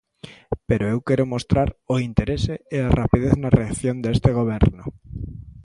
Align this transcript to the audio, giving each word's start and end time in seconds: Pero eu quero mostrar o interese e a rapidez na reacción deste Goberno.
Pero 0.67 0.83
eu 0.93 0.99
quero 1.07 1.31
mostrar 1.33 1.69
o 1.93 1.95
interese 2.09 2.53
e 2.75 2.77
a 2.81 2.93
rapidez 2.99 3.33
na 3.37 3.53
reacción 3.59 3.95
deste 4.03 4.29
Goberno. 4.39 4.83